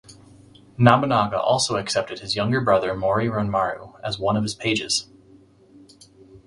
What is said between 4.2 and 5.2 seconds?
of his pages.